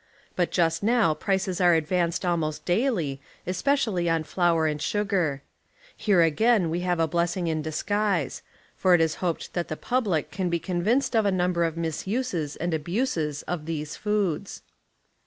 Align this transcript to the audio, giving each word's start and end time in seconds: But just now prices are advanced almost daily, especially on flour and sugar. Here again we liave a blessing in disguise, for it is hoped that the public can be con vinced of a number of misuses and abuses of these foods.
But 0.35 0.49
just 0.49 0.81
now 0.81 1.13
prices 1.13 1.61
are 1.61 1.75
advanced 1.75 2.25
almost 2.25 2.65
daily, 2.65 3.21
especially 3.45 4.09
on 4.09 4.23
flour 4.23 4.65
and 4.65 4.81
sugar. 4.81 5.43
Here 5.95 6.23
again 6.23 6.71
we 6.71 6.81
liave 6.81 6.97
a 6.99 7.07
blessing 7.07 7.45
in 7.45 7.61
disguise, 7.61 8.41
for 8.75 8.95
it 8.95 8.99
is 9.01 9.13
hoped 9.21 9.53
that 9.53 9.67
the 9.67 9.77
public 9.77 10.31
can 10.31 10.49
be 10.49 10.57
con 10.59 10.83
vinced 10.83 11.13
of 11.13 11.27
a 11.27 11.31
number 11.31 11.63
of 11.63 11.77
misuses 11.77 12.55
and 12.55 12.73
abuses 12.73 13.43
of 13.43 13.67
these 13.67 13.95
foods. 13.95 14.63